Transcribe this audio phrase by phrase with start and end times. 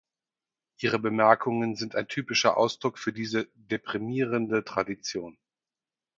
[0.79, 5.37] Ihre Bemerkungen sind ein typischer Ausdruck für diese deprimierende Tradition.